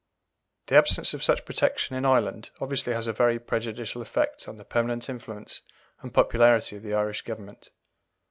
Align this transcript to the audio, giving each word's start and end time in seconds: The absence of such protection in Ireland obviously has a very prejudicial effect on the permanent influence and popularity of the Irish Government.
The 0.65 0.75
absence 0.75 1.13
of 1.13 1.21
such 1.23 1.45
protection 1.45 1.95
in 1.95 2.05
Ireland 2.05 2.49
obviously 2.59 2.93
has 2.93 3.05
a 3.05 3.13
very 3.13 3.37
prejudicial 3.37 4.01
effect 4.01 4.47
on 4.47 4.57
the 4.57 4.65
permanent 4.65 5.07
influence 5.09 5.61
and 6.01 6.11
popularity 6.11 6.75
of 6.75 6.81
the 6.81 6.95
Irish 6.95 7.21
Government. 7.21 7.69